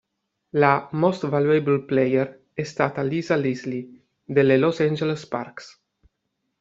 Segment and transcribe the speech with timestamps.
[0.53, 5.79] La "Most Valuable Player" è stata Lisa Leslie delle Los Angeles Sparks.